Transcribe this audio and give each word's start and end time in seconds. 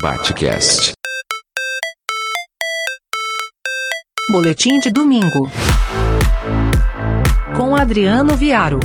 Batcast. 0.00 0.92
Boletim 4.32 4.78
de 4.80 4.90
domingo. 4.90 5.50
Com 7.54 7.76
Adriano 7.76 8.34
Viaro. 8.34 8.80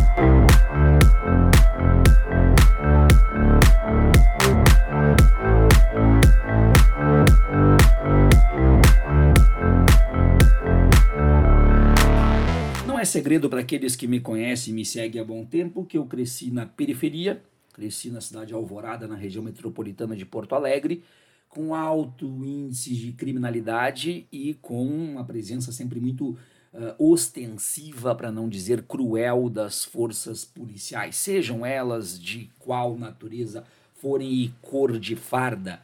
Não 12.86 13.00
é 13.00 13.06
segredo 13.06 13.50
para 13.50 13.62
aqueles 13.62 13.96
que 13.96 14.06
me 14.06 14.20
conhecem 14.20 14.74
e 14.74 14.76
me 14.76 14.84
seguem 14.84 15.22
há 15.22 15.24
bom 15.24 15.46
tempo 15.46 15.86
que 15.86 15.98
eu 15.98 16.06
cresci 16.06 16.52
na 16.52 16.66
periferia, 16.66 17.42
cresci 17.76 18.10
na 18.10 18.22
cidade 18.22 18.48
de 18.48 18.54
Alvorada, 18.54 19.06
na 19.06 19.16
região 19.16 19.44
metropolitana 19.44 20.16
de 20.16 20.26
Porto 20.26 20.56
Alegre, 20.56 21.04
com 21.50 21.76
alto 21.76 22.26
índice 22.26 22.96
de 22.96 23.12
criminalidade 23.12 24.26
e 24.32 24.54
com 24.56 24.88
uma 24.88 25.26
presença 25.26 25.74
sempre 25.74 26.00
muito 26.00 26.38
ah, 26.74 26.96
ostensiva, 26.98 28.16
para 28.16 28.32
não 28.32 28.48
dizer 28.48 28.84
cruel, 28.84 29.50
das 29.50 29.84
forças 29.84 30.46
policiais, 30.46 31.18
sejam 31.18 31.66
elas 31.66 32.18
de 32.18 32.50
qual 32.58 32.98
natureza 32.98 33.66
forem 33.94 34.32
e 34.32 34.54
cor 34.62 34.98
de 34.98 35.18
farda. 35.18 35.82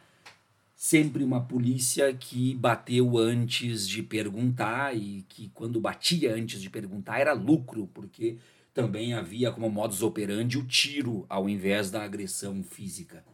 Sempre 0.74 1.22
uma 1.22 1.42
polícia 1.42 2.12
que 2.14 2.54
bateu 2.54 3.16
antes 3.18 3.86
de 3.86 4.02
perguntar 4.02 4.96
e 4.96 5.24
que 5.28 5.50
quando 5.54 5.78
batia 5.78 6.34
antes 6.34 6.60
de 6.60 6.68
perguntar 6.70 7.20
era 7.20 7.34
lucro, 7.34 7.88
porque 7.94 8.38
também 8.74 9.14
havia 9.14 9.52
como 9.52 9.70
modus 9.70 10.02
operandi 10.02 10.58
o 10.58 10.66
tiro 10.66 11.26
ao 11.28 11.48
invés 11.48 11.90
da 11.90 12.02
agressão 12.02 12.62
física. 12.62 13.24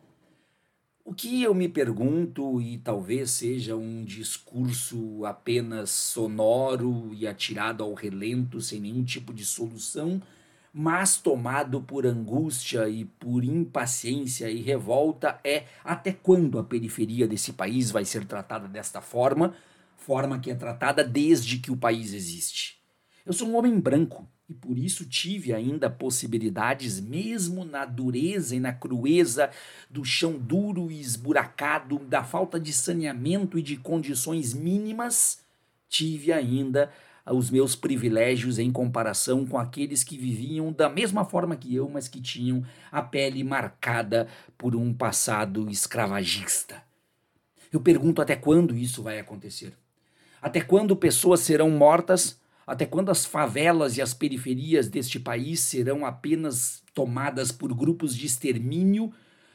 O 1.05 1.15
que 1.15 1.43
eu 1.43 1.55
me 1.55 1.71
pergunto, 1.71 2.61
e 2.61 2.77
talvez 2.77 3.31
seja 3.31 3.75
um 3.75 4.05
discurso 4.05 5.25
apenas 5.25 5.89
sonoro 5.89 7.15
e 7.15 7.27
atirado 7.27 7.83
ao 7.83 7.95
relento 7.95 8.61
sem 8.61 8.79
nenhum 8.79 9.03
tipo 9.03 9.33
de 9.33 9.43
solução, 9.43 10.21
mas 10.71 11.17
tomado 11.17 11.81
por 11.81 12.07
angústia 12.07 12.89
e 12.91 13.07
por 13.07 13.43
impaciência 13.43 14.51
e 14.51 14.61
revolta, 14.61 15.41
é 15.43 15.65
até 15.83 16.13
quando 16.13 16.59
a 16.59 16.65
periferia 16.65 17.27
desse 17.27 17.55
país 17.55 17.91
vai 17.91 18.05
ser 18.05 18.27
tratada 18.27 18.69
desta 18.69 19.01
forma, 19.01 19.55
forma 19.97 20.39
que 20.39 20.51
é 20.51 20.55
tratada 20.55 21.03
desde 21.03 21.59
que 21.59 21.71
o 21.71 21.77
país 21.77 22.13
existe. 22.13 22.78
Eu 23.29 23.35
sou 23.35 23.47
um 23.47 23.57
homem 23.59 23.79
branco 23.79 24.27
e 24.49 24.55
por 24.55 24.79
isso 24.79 25.05
tive 25.05 25.53
ainda 25.53 25.91
possibilidades, 25.91 26.99
mesmo 26.99 27.63
na 27.63 27.85
dureza 27.85 28.57
e 28.57 28.59
na 28.59 28.73
crueza 28.73 29.51
do 29.91 30.03
chão 30.03 30.39
duro 30.39 30.91
e 30.91 30.99
esburacado, 30.99 31.99
da 31.99 32.25
falta 32.25 32.59
de 32.59 32.73
saneamento 32.73 33.59
e 33.59 33.63
de 33.63 33.77
condições 33.77 34.55
mínimas, 34.55 35.45
tive 35.91 36.33
ainda 36.33 36.91
os 37.27 37.51
meus 37.51 37.77
privilégios 37.77 38.59
em 38.59 38.73
comparação 38.73 39.45
com 39.45 39.59
aqueles 39.59 40.03
que 40.03 40.17
viviam 40.17 40.73
da 40.73 40.89
mesma 40.89 41.23
forma 41.23 41.55
que 41.55 41.75
eu, 41.75 41.87
mas 41.87 42.09
que 42.09 42.23
tinham 42.23 42.65
a 42.91 43.03
pele 43.03 43.45
marcada 43.45 44.27
por 44.57 44.75
um 44.75 44.91
passado 44.95 45.69
escravagista. 45.69 46.83
Eu 47.71 47.81
pergunto 47.81 48.23
até 48.23 48.35
quando 48.35 48.75
isso 48.75 49.03
vai 49.03 49.19
acontecer? 49.19 49.75
Até 50.41 50.63
quando 50.63 50.97
pessoas 50.97 51.41
serão 51.41 51.69
mortas? 51.69 52.41
Até 52.69 52.85
quando 52.85 53.11
as 53.11 53.25
favelas 53.25 53.97
e 53.97 54.03
as 54.03 54.13
periferias 54.13 54.89
deste 54.89 55.19
país 55.19 55.59
serão 55.59 56.05
apenas 56.05 56.83
tomadas 56.93 57.51
por 57.51 57.73
grupos 57.73 58.15
de 58.15 58.27
extermínio 58.27 59.11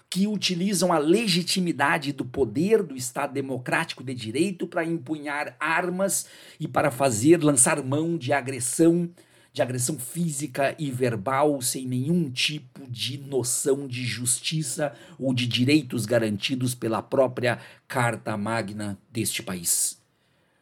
que 0.10 0.26
utilizam 0.26 0.92
a 0.92 0.98
legitimidade 0.98 2.12
do 2.12 2.26
poder 2.26 2.82
do 2.82 2.98
Estado 2.98 3.32
democrático 3.32 4.04
de 4.04 4.16
direito 4.16 4.66
para 4.66 4.84
empunhar 4.84 5.56
armas 5.60 6.26
e 6.60 6.68
para 6.68 6.90
fazer 6.90 7.44
lançar 7.44 7.84
mão 7.84 8.18
de 8.18 8.34
agressão, 8.34 9.08
de 9.54 9.62
agressão 9.62 10.00
física 10.00 10.76
e 10.80 10.90
verbal 10.90 11.62
sem 11.62 11.86
nenhum 11.86 12.32
tipo 12.32 12.90
de 12.90 13.20
noção 13.20 13.88
de 13.88 14.04
justiça 14.04 14.92
ou 15.20 15.36
de 15.36 15.46
direitos 15.46 16.08
garantidos 16.08 16.74
pela 16.74 17.04
própria 17.04 17.60
Carta 17.88 18.36
Magna 18.36 18.98
deste 19.12 19.44
país. 19.44 20.02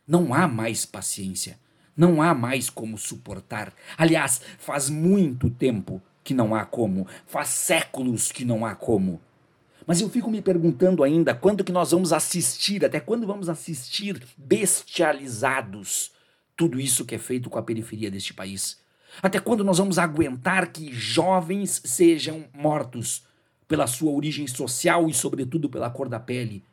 Não 0.06 0.34
há 0.34 0.50
mais 0.50 0.86
paciência. 0.86 1.58
Não 1.96 2.22
há 2.22 2.34
mais 2.34 2.70
como 2.70 2.98
suportar. 2.98 3.74
Aliás, 3.98 4.42
faz 4.58 4.90
muito 4.90 5.50
tempo 5.50 6.02
que 6.24 6.34
não 6.34 6.56
há 6.56 6.66
como. 6.66 7.08
Faz 7.26 7.50
séculos 7.50 8.32
que 8.32 8.46
não 8.46 8.66
há 8.66 8.76
como. 8.76 9.22
Mas 9.86 10.00
eu 10.00 10.10
fico 10.10 10.30
me 10.30 10.42
perguntando 10.42 11.04
ainda 11.04 11.34
quando 11.34 11.64
que 11.64 11.72
nós 11.72 11.92
vamos 11.92 12.14
assistir, 12.14 12.86
até 12.86 13.00
quando 13.00 13.28
vamos 13.28 13.50
assistir 13.50 14.22
bestializados 14.38 16.12
tudo 16.56 16.80
isso 16.80 17.06
que 17.06 17.16
é 17.16 17.18
feito 17.18 17.50
com 17.50 17.58
a 17.58 17.64
periferia 17.64 18.12
deste 18.12 18.34
país. 18.34 18.80
Até 19.22 19.40
quando 19.40 19.64
nós 19.64 19.80
vamos 19.80 19.98
aguentar 19.98 20.72
que 20.72 20.94
jovens 20.94 21.82
sejam 21.84 22.46
mortos 22.54 23.26
pela 23.68 23.88
sua 23.88 24.12
origem 24.12 24.48
social 24.48 25.10
e, 25.10 25.14
sobretudo, 25.14 25.70
pela 25.70 25.90
cor 25.90 26.08
da 26.08 26.20
pele? 26.20 26.64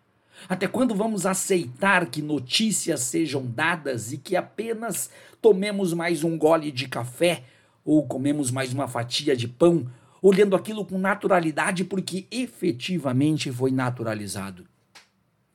Até 0.47 0.69
quando 0.69 0.95
vamos 0.95 1.25
aceitar 1.25 2.07
que 2.07 2.21
notícias 2.21 3.01
sejam 3.01 3.47
dadas 3.47 4.13
e 4.13 4.19
que 4.19 4.37
apenas 4.37 5.11
tomemos 5.41 5.93
mais 5.95 6.23
um 6.23 6.37
gole 6.37 6.71
de 6.71 6.87
café 6.89 7.45
ou 7.85 8.07
comemos 8.07 8.51
mais 8.51 8.73
uma 8.73 8.87
fatia 8.87 9.35
de 9.35 9.49
pão 9.49 9.91
olhando 10.21 10.55
aquilo 10.57 10.85
com 10.85 10.99
naturalidade 10.99 11.85
porque 11.85 12.27
efetivamente 12.31 13.51
foi 13.51 13.71
naturalizado. 13.71 14.67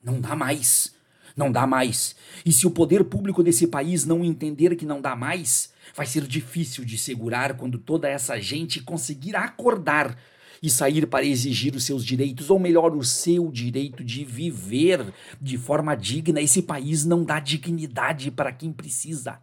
Não 0.03 0.19
dá 0.19 0.35
mais. 0.35 0.94
Não 1.35 1.51
dá 1.51 1.65
mais. 1.65 2.15
E 2.45 2.51
se 2.51 2.67
o 2.67 2.71
poder 2.71 3.03
público 3.05 3.41
desse 3.41 3.67
país 3.67 4.05
não 4.05 4.23
entender 4.23 4.75
que 4.75 4.85
não 4.85 5.01
dá 5.01 5.15
mais, 5.15 5.73
vai 5.95 6.05
ser 6.05 6.27
difícil 6.27 6.85
de 6.85 6.97
segurar 6.97 7.57
quando 7.57 7.77
toda 7.77 8.07
essa 8.07 8.39
gente 8.39 8.81
conseguir 8.81 9.35
acordar 9.35 10.15
e 10.63 10.69
sair 10.69 11.06
para 11.06 11.25
exigir 11.25 11.75
os 11.75 11.84
seus 11.84 12.06
direitos, 12.06 12.50
ou 12.50 12.57
melhor, 12.57 12.96
o 12.96 13.03
seu 13.03 13.51
direito 13.51 14.01
de 14.01 14.24
viver 14.24 15.13
de 15.41 15.57
forma 15.57 15.94
digna. 15.94 16.40
Esse 16.40 16.62
país 16.62 17.03
não 17.03 17.25
dá 17.25 17.38
dignidade 17.38 18.31
para 18.31 18.53
quem 18.53 18.72
precisa. 18.72 19.41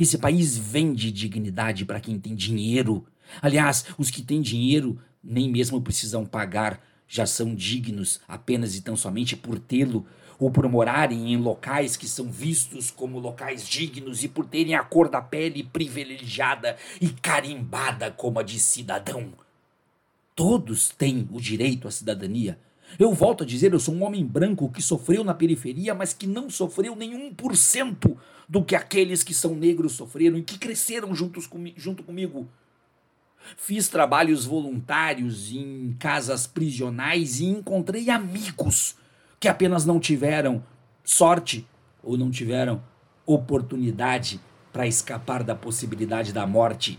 Esse 0.00 0.16
país 0.16 0.56
vende 0.56 1.12
dignidade 1.12 1.84
para 1.84 2.00
quem 2.00 2.18
tem 2.18 2.34
dinheiro. 2.34 3.04
Aliás, 3.42 3.84
os 3.98 4.10
que 4.10 4.22
têm 4.22 4.40
dinheiro 4.40 4.98
nem 5.22 5.50
mesmo 5.50 5.82
precisam 5.82 6.24
pagar, 6.24 6.82
já 7.06 7.26
são 7.26 7.54
dignos 7.54 8.20
apenas 8.26 8.74
e 8.74 8.80
tão 8.80 8.96
somente 8.96 9.36
por 9.36 9.58
tê-lo, 9.58 10.06
ou 10.38 10.50
por 10.50 10.66
morarem 10.66 11.32
em 11.32 11.36
locais 11.36 11.94
que 11.94 12.08
são 12.08 12.30
vistos 12.30 12.90
como 12.90 13.18
locais 13.18 13.68
dignos 13.68 14.24
e 14.24 14.28
por 14.28 14.46
terem 14.46 14.74
a 14.74 14.82
cor 14.82 15.10
da 15.10 15.20
pele 15.20 15.62
privilegiada 15.62 16.76
e 17.00 17.08
carimbada 17.08 18.10
como 18.10 18.38
a 18.38 18.42
de 18.42 18.58
cidadão. 18.58 19.32
Todos 20.38 20.90
têm 20.90 21.28
o 21.32 21.40
direito 21.40 21.88
à 21.88 21.90
cidadania. 21.90 22.60
Eu 22.96 23.12
volto 23.12 23.42
a 23.42 23.46
dizer, 23.46 23.72
eu 23.72 23.80
sou 23.80 23.92
um 23.92 24.04
homem 24.04 24.24
branco 24.24 24.68
que 24.68 24.80
sofreu 24.80 25.24
na 25.24 25.34
periferia, 25.34 25.96
mas 25.96 26.14
que 26.14 26.28
não 26.28 26.48
sofreu 26.48 26.94
nenhum 26.94 27.34
por 27.34 27.56
cento 27.56 28.16
do 28.48 28.62
que 28.62 28.76
aqueles 28.76 29.24
que 29.24 29.34
são 29.34 29.56
negros 29.56 29.94
sofreram 29.94 30.38
e 30.38 30.44
que 30.44 30.56
cresceram 30.56 31.12
juntos 31.12 31.44
comi 31.44 31.74
junto 31.76 32.04
comigo. 32.04 32.48
Fiz 33.56 33.88
trabalhos 33.88 34.44
voluntários 34.44 35.50
em 35.50 35.96
casas 35.98 36.46
prisionais 36.46 37.40
e 37.40 37.46
encontrei 37.46 38.08
amigos 38.08 38.94
que 39.40 39.48
apenas 39.48 39.84
não 39.84 39.98
tiveram 39.98 40.62
sorte 41.02 41.66
ou 42.00 42.16
não 42.16 42.30
tiveram 42.30 42.80
oportunidade 43.26 44.40
para 44.72 44.86
escapar 44.86 45.42
da 45.42 45.56
possibilidade 45.56 46.32
da 46.32 46.46
morte. 46.46 46.96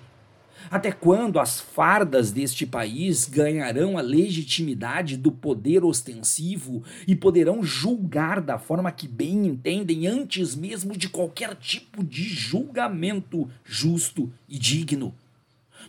Até 0.72 0.92
quando 0.92 1.40
as 1.40 1.60
fardas 1.60 2.32
deste 2.32 2.66
país 2.66 3.26
ganharão 3.26 3.98
a 3.98 4.02
legitimidade 4.02 5.18
do 5.18 5.32
poder 5.32 5.84
ostensivo 5.84 6.84
e 7.08 7.16
poderão 7.16 7.64
julgar 7.64 8.40
da 8.40 8.60
forma 8.60 8.92
que 8.92 9.08
bem 9.08 9.48
entendem 9.48 10.06
antes 10.06 10.56
mesmo 10.56 10.96
de 10.96 11.10
qualquer 11.10 11.56
tipo 11.56 12.04
de 12.04 12.24
julgamento 12.24 13.50
justo 13.64 14.32
e 14.48 14.60
digno? 14.60 15.14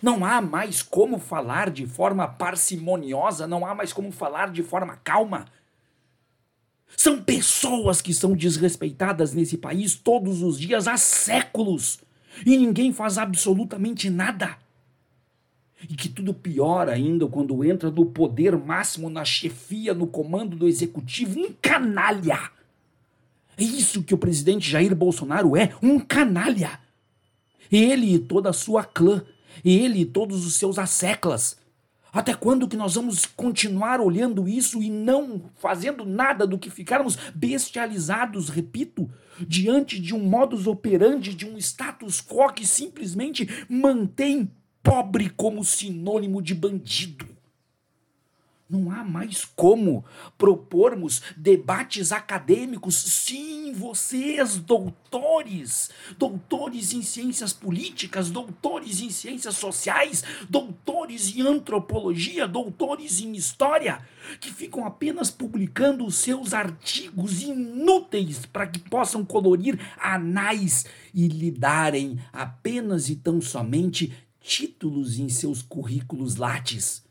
Não 0.00 0.24
há 0.24 0.40
mais 0.40 0.82
como 0.82 1.18
falar 1.18 1.68
de 1.70 1.86
forma 1.86 2.26
parcimoniosa, 2.26 3.46
não 3.46 3.66
há 3.66 3.74
mais 3.74 3.92
como 3.92 4.10
falar 4.10 4.50
de 4.50 4.62
forma 4.62 4.96
calma. 5.04 5.46
São 6.96 7.22
pessoas 7.22 8.00
que 8.00 8.14
são 8.14 8.34
desrespeitadas 8.34 9.34
nesse 9.34 9.58
país 9.58 9.94
todos 9.94 10.42
os 10.42 10.58
dias 10.58 10.88
há 10.88 10.96
séculos 10.96 12.00
e 12.46 12.56
ninguém 12.56 12.92
faz 12.92 13.18
absolutamente 13.18 14.08
nada. 14.08 14.56
E 15.88 15.94
que 15.94 16.08
tudo 16.08 16.34
piora 16.34 16.92
ainda 16.92 17.26
quando 17.26 17.64
entra 17.64 17.90
no 17.90 18.06
poder 18.06 18.56
máximo, 18.56 19.08
na 19.08 19.24
chefia, 19.24 19.94
no 19.94 20.06
comando 20.06 20.56
do 20.56 20.68
executivo, 20.68 21.40
um 21.40 21.52
canalha. 21.60 22.50
É 23.56 23.62
isso 23.62 24.02
que 24.02 24.14
o 24.14 24.18
presidente 24.18 24.70
Jair 24.70 24.94
Bolsonaro 24.94 25.56
é, 25.56 25.74
um 25.82 25.98
canalha. 25.98 26.78
Ele 27.70 28.14
e 28.14 28.18
toda 28.18 28.50
a 28.50 28.54
sua 28.54 28.84
clã 28.84 29.24
ele 29.64 30.00
e 30.00 30.04
todos 30.04 30.46
os 30.46 30.54
seus 30.54 30.78
asseclas. 30.78 31.58
Até 32.12 32.34
quando 32.34 32.66
que 32.66 32.76
nós 32.76 32.96
vamos 32.96 33.24
continuar 33.24 34.00
olhando 34.00 34.48
isso 34.48 34.82
e 34.82 34.90
não 34.90 35.42
fazendo 35.56 36.04
nada 36.04 36.44
do 36.44 36.58
que 36.58 36.68
ficarmos 36.68 37.16
bestializados, 37.34 38.48
repito, 38.48 39.08
diante 39.46 40.00
de 40.00 40.12
um 40.12 40.18
modus 40.18 40.66
operandi, 40.66 41.34
de 41.34 41.46
um 41.46 41.56
status 41.56 42.20
quo 42.20 42.52
que 42.52 42.66
simplesmente 42.66 43.48
mantém 43.68 44.50
pobre 44.82 45.30
como 45.30 45.64
sinônimo 45.64 46.42
de 46.42 46.54
bandido? 46.54 47.40
Não 48.70 48.88
há 48.92 49.02
mais 49.02 49.44
como 49.44 50.04
propormos 50.38 51.20
debates 51.36 52.12
acadêmicos. 52.12 52.94
Sim, 52.94 53.72
vocês, 53.72 54.58
doutores, 54.58 55.90
doutores 56.16 56.92
em 56.92 57.02
ciências 57.02 57.52
políticas, 57.52 58.30
doutores 58.30 59.00
em 59.00 59.10
ciências 59.10 59.56
sociais, 59.56 60.22
doutores 60.48 61.36
em 61.36 61.42
antropologia, 61.42 62.46
doutores 62.46 63.20
em 63.20 63.32
história, 63.32 64.06
que 64.38 64.52
ficam 64.52 64.86
apenas 64.86 65.32
publicando 65.32 66.06
os 66.06 66.14
seus 66.14 66.54
artigos 66.54 67.42
inúteis 67.42 68.46
para 68.46 68.68
que 68.68 68.78
possam 68.78 69.24
colorir 69.24 69.80
anais 69.98 70.86
e 71.12 71.26
lhe 71.26 71.50
darem 71.50 72.20
apenas 72.32 73.08
e 73.08 73.16
tão 73.16 73.40
somente 73.40 74.29
títulos 74.40 75.18
em 75.18 75.28
seus 75.28 75.62
currículos 75.62 76.36
lattes 76.36 77.04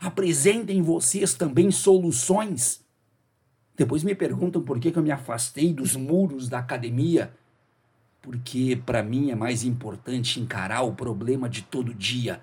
Apresentem 0.00 0.82
vocês 0.82 1.34
também 1.34 1.70
soluções. 1.70 2.80
Depois 3.76 4.02
me 4.02 4.14
perguntam 4.14 4.62
por 4.62 4.78
que, 4.78 4.90
que 4.90 4.98
eu 4.98 5.02
me 5.02 5.10
afastei 5.10 5.72
dos 5.72 5.96
muros 5.96 6.48
da 6.48 6.58
academia. 6.58 7.32
Porque 8.20 8.80
para 8.86 9.02
mim 9.02 9.30
é 9.30 9.34
mais 9.34 9.64
importante 9.64 10.40
encarar 10.40 10.82
o 10.82 10.94
problema 10.94 11.48
de 11.48 11.62
todo 11.62 11.94
dia. 11.94 12.40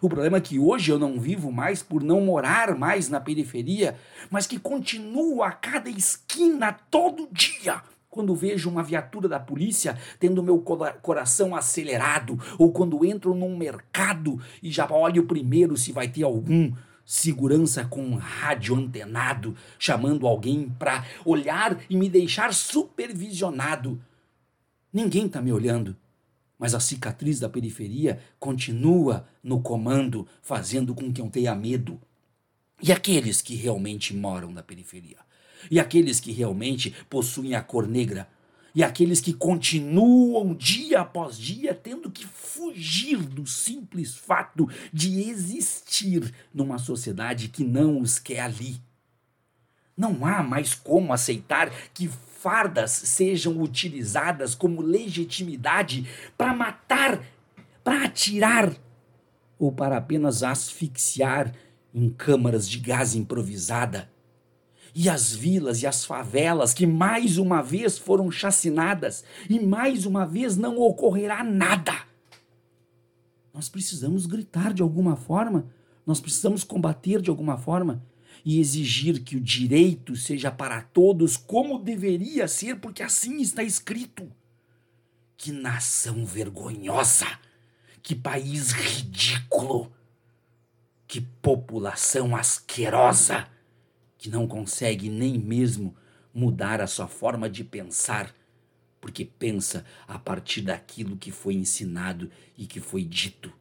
O 0.00 0.08
problema 0.08 0.38
é 0.38 0.40
que 0.40 0.58
hoje 0.58 0.90
eu 0.90 0.98
não 0.98 1.20
vivo 1.20 1.52
mais 1.52 1.82
por 1.82 2.02
não 2.02 2.20
morar 2.20 2.76
mais 2.76 3.08
na 3.08 3.20
periferia, 3.20 3.96
mas 4.30 4.46
que 4.46 4.58
continuo 4.58 5.42
a 5.42 5.52
cada 5.52 5.90
esquina 5.90 6.72
todo 6.72 7.28
dia 7.30 7.82
quando 8.12 8.34
vejo 8.34 8.68
uma 8.68 8.82
viatura 8.82 9.26
da 9.26 9.40
polícia 9.40 9.98
tendo 10.20 10.42
meu 10.42 10.58
coração 11.00 11.56
acelerado, 11.56 12.38
ou 12.58 12.70
quando 12.70 13.06
entro 13.06 13.34
num 13.34 13.56
mercado 13.56 14.38
e 14.62 14.70
já 14.70 14.86
olho 14.92 15.24
primeiro 15.24 15.78
se 15.78 15.92
vai 15.92 16.06
ter 16.06 16.22
algum 16.22 16.70
segurança 17.06 17.86
com 17.86 18.04
um 18.04 18.14
rádio 18.16 18.76
antenado 18.76 19.56
chamando 19.78 20.26
alguém 20.26 20.68
para 20.78 21.06
olhar 21.24 21.80
e 21.88 21.96
me 21.96 22.10
deixar 22.10 22.52
supervisionado. 22.52 23.98
Ninguém 24.92 25.24
está 25.24 25.40
me 25.40 25.50
olhando, 25.50 25.96
mas 26.58 26.74
a 26.74 26.80
cicatriz 26.80 27.40
da 27.40 27.48
periferia 27.48 28.20
continua 28.38 29.26
no 29.42 29.62
comando, 29.62 30.28
fazendo 30.42 30.94
com 30.94 31.10
que 31.10 31.22
eu 31.22 31.30
tenha 31.30 31.54
medo. 31.54 31.98
E 32.82 32.92
aqueles 32.92 33.40
que 33.40 33.54
realmente 33.54 34.14
moram 34.14 34.52
na 34.52 34.62
periferia? 34.62 35.31
E 35.70 35.78
aqueles 35.80 36.20
que 36.20 36.32
realmente 36.32 36.94
possuem 37.08 37.54
a 37.54 37.62
cor 37.62 37.86
negra? 37.86 38.28
E 38.74 38.82
aqueles 38.82 39.20
que 39.20 39.34
continuam 39.34 40.54
dia 40.54 41.00
após 41.00 41.36
dia 41.36 41.74
tendo 41.74 42.10
que 42.10 42.26
fugir 42.26 43.18
do 43.18 43.46
simples 43.46 44.14
fato 44.14 44.68
de 44.92 45.28
existir 45.28 46.32
numa 46.54 46.78
sociedade 46.78 47.48
que 47.48 47.62
não 47.62 48.00
os 48.00 48.18
quer 48.18 48.40
ali? 48.40 48.80
Não 49.94 50.24
há 50.24 50.42
mais 50.42 50.74
como 50.74 51.12
aceitar 51.12 51.70
que 51.92 52.08
fardas 52.08 52.90
sejam 52.90 53.60
utilizadas 53.60 54.54
como 54.54 54.80
legitimidade 54.80 56.08
para 56.36 56.54
matar, 56.54 57.22
para 57.84 58.06
atirar 58.06 58.74
ou 59.58 59.70
para 59.70 59.98
apenas 59.98 60.42
asfixiar 60.42 61.54
em 61.94 62.08
câmaras 62.08 62.68
de 62.68 62.78
gás 62.78 63.14
improvisada 63.14 64.10
e 64.94 65.08
as 65.08 65.32
vilas 65.34 65.82
e 65.82 65.86
as 65.86 66.04
favelas 66.04 66.74
que 66.74 66.86
mais 66.86 67.38
uma 67.38 67.62
vez 67.62 67.96
foram 67.98 68.30
chacinadas 68.30 69.24
e 69.48 69.58
mais 69.58 70.04
uma 70.04 70.26
vez 70.26 70.56
não 70.56 70.78
ocorrerá 70.78 71.42
nada. 71.42 71.94
Nós 73.52 73.68
precisamos 73.68 74.26
gritar 74.26 74.72
de 74.72 74.82
alguma 74.82 75.16
forma, 75.16 75.66
nós 76.06 76.20
precisamos 76.20 76.64
combater 76.64 77.20
de 77.20 77.30
alguma 77.30 77.56
forma 77.56 78.02
e 78.44 78.58
exigir 78.58 79.22
que 79.22 79.36
o 79.36 79.40
direito 79.40 80.16
seja 80.16 80.50
para 80.50 80.82
todos 80.82 81.36
como 81.36 81.78
deveria 81.78 82.48
ser, 82.48 82.76
porque 82.76 83.02
assim 83.02 83.40
está 83.40 83.62
escrito. 83.62 84.30
Que 85.36 85.52
nação 85.52 86.24
vergonhosa! 86.24 87.26
Que 88.02 88.14
país 88.14 88.72
ridículo! 88.72 89.92
Que 91.06 91.20
população 91.20 92.34
asquerosa! 92.34 93.46
Que 94.22 94.30
não 94.30 94.46
consegue 94.46 95.08
nem 95.08 95.36
mesmo 95.36 95.96
mudar 96.32 96.80
a 96.80 96.86
sua 96.86 97.08
forma 97.08 97.50
de 97.50 97.64
pensar, 97.64 98.32
porque 99.00 99.24
pensa 99.24 99.84
a 100.06 100.16
partir 100.16 100.60
daquilo 100.60 101.16
que 101.16 101.32
foi 101.32 101.54
ensinado 101.54 102.30
e 102.56 102.64
que 102.64 102.78
foi 102.78 103.02
dito. 103.02 103.52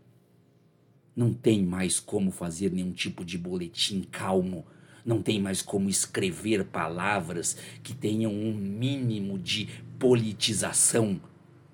Não 1.15 1.33
tem 1.33 1.63
mais 1.63 1.99
como 1.99 2.29
fazer 2.29 2.71
nenhum 2.71 2.91
tipo 2.91 3.25
de 3.25 3.39
boletim 3.39 4.03
calmo, 4.03 4.63
não 5.03 5.19
tem 5.19 5.41
mais 5.41 5.63
como 5.63 5.89
escrever 5.89 6.65
palavras 6.65 7.57
que 7.81 7.95
tenham 7.95 8.31
um 8.31 8.53
mínimo 8.53 9.39
de 9.39 9.65
politização. 9.97 11.19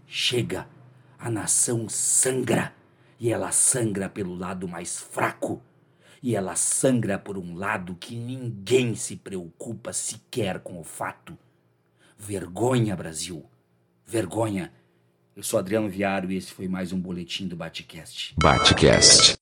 Chega, 0.08 0.66
a 1.20 1.30
nação 1.30 1.90
sangra 1.90 2.74
e 3.20 3.34
ela 3.34 3.52
sangra 3.52 4.08
pelo 4.08 4.34
lado 4.34 4.66
mais 4.66 4.98
fraco 4.98 5.62
e 6.22 6.36
ela 6.36 6.56
sangra 6.56 7.18
por 7.18 7.38
um 7.38 7.56
lado 7.56 7.96
que 7.96 8.16
ninguém 8.16 8.96
se 8.96 9.16
preocupa 9.16 9.94
sequer 9.94 10.60
com 10.60 10.80
o 10.80 10.84
fato. 10.84 11.38
Vergonha, 12.18 12.96
Brasil. 12.96 13.46
Vergonha. 14.06 14.72
Eu 15.36 15.44
sou 15.44 15.60
Adriano 15.60 15.90
Viário 15.90 16.32
e 16.32 16.38
esse 16.38 16.52
foi 16.52 16.68
mais 16.68 16.92
um 16.92 17.00
boletim 17.00 17.48
do 17.48 17.56
Batcast. 17.56 18.34
Batcast. 18.38 19.36